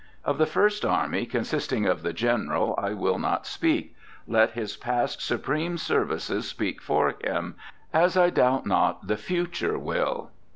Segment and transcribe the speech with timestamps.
[0.25, 3.95] Of the first army, consisting of the General, I will not speak.
[4.27, 7.53] Let his past supreme services speak for him,
[7.93, 10.31] as I doubt not the future will.